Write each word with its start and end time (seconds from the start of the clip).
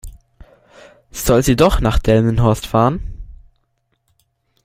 Soll 1.11 1.43
sie 1.43 1.55
doch 1.55 1.79
nach 1.79 1.99
Delmenhorst 1.99 2.65
fahren? 2.65 3.03